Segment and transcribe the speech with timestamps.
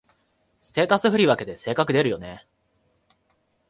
[0.61, 2.47] ステータス振り分けで性格出るよね